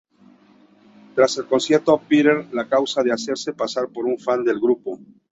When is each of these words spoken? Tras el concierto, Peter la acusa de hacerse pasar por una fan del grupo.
Tras 1.13 1.37
el 1.37 1.45
concierto, 1.45 2.01
Peter 2.09 2.47
la 2.53 2.63
acusa 2.63 3.03
de 3.03 3.11
hacerse 3.11 3.53
pasar 3.53 3.87
por 3.89 4.05
una 4.07 4.17
fan 4.17 4.43
del 4.43 4.59
grupo. 4.59 4.97